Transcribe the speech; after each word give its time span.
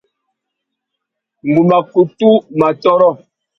Ngu 1.47 1.61
mà 1.69 1.77
kutu 1.91 2.29
mù 2.57 2.63
atôrô. 2.69 3.09